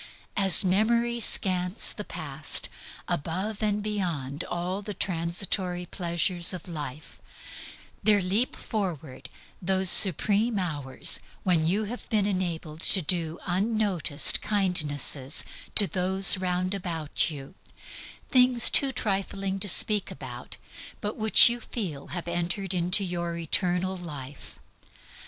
As 0.35 0.65
memory 0.65 1.19
scans 1.19 1.93
the 1.93 2.03
past, 2.03 2.69
above 3.07 3.61
and 3.61 3.83
beyond 3.83 4.43
all 4.45 4.81
the 4.81 4.95
transitory 4.95 5.85
pleasures 5.85 6.53
of 6.55 6.67
life, 6.67 7.21
there 8.01 8.19
leap 8.19 8.55
forward 8.55 9.29
those 9.61 9.91
supreme 9.91 10.57
hours 10.57 11.19
when 11.43 11.67
you 11.67 11.83
have 11.83 12.09
been 12.09 12.25
enabled 12.25 12.79
to 12.81 13.03
do 13.03 13.37
unnoticed 13.45 14.41
kindnesses 14.41 15.43
to 15.75 15.85
those 15.85 16.35
round 16.35 16.73
about 16.73 17.29
you, 17.29 17.53
things 18.27 18.71
too 18.71 18.91
trifling 18.91 19.59
to 19.59 19.67
speak 19.67 20.09
about, 20.09 20.57
but 20.99 21.15
which 21.15 21.47
you 21.47 21.59
feel 21.61 22.07
have 22.07 22.27
entered 22.27 22.73
into 22.73 23.03
your 23.03 23.37
eternal 23.37 23.95
life. 23.95 24.57